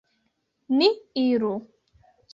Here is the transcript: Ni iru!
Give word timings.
Ni 0.77 0.89
iru! 1.27 1.53